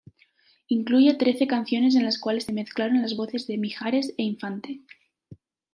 [0.67, 4.81] Incluye trece canciones en las cuales se mezclaron las voces de Mijares e Infante.